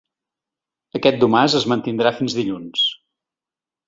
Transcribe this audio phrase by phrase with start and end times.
[0.99, 2.87] Aquest domàs es mantindrà fins dilluns.